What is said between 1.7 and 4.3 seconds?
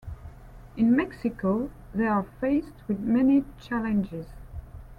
they are faced with many challenges.